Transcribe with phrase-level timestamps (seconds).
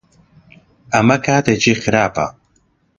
[0.93, 2.27] ئەمە کاتێکی خراپە؟